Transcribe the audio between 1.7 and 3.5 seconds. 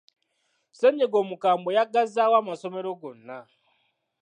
yaggazaawo amasomero gonna.